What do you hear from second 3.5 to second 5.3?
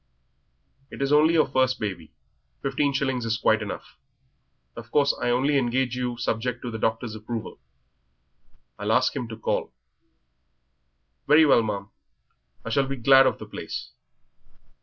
enough. Of course I